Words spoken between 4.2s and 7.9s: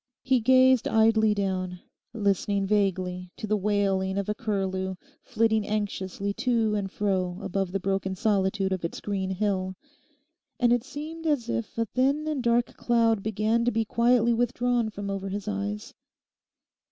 a curlew flitting anxiously to and fro above the